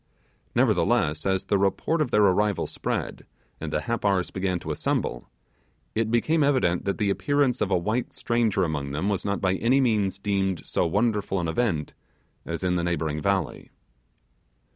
Nevertheless, 0.55 1.27
as 1.27 1.45
the 1.45 1.59
report 1.59 2.01
of 2.01 2.09
their 2.09 2.23
arrival 2.23 2.65
spread, 2.65 3.23
and 3.59 3.71
the 3.71 3.81
Happars 3.81 4.33
began 4.33 4.57
to 4.61 4.71
assemble, 4.71 5.29
it 5.93 6.09
became 6.09 6.41
evident 6.43 6.85
that 6.85 6.97
the 6.97 7.11
appearance 7.11 7.61
of 7.61 7.69
a 7.69 7.77
white 7.77 8.11
stranger 8.15 8.63
among 8.63 8.93
them 8.93 9.09
was 9.09 9.23
not 9.25 9.39
by 9.39 9.53
any 9.53 9.79
means 9.79 10.17
deemed 10.17 10.65
so 10.65 10.87
wonderful 10.87 11.39
an 11.39 11.47
event 11.47 11.93
as 12.47 12.63
in 12.63 12.77
the 12.77 12.83
neighbouring 12.83 13.21
valley. 13.21 13.69